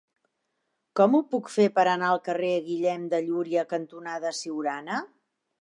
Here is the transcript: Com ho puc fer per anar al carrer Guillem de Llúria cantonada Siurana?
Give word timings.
Com 0.99 1.17
ho 1.17 1.19
puc 1.33 1.51
fer 1.57 1.67
per 1.75 1.85
anar 1.91 2.09
al 2.15 2.23
carrer 2.29 2.51
Guillem 2.71 3.07
de 3.15 3.23
Llúria 3.29 3.69
cantonada 3.75 4.37
Siurana? 4.43 5.03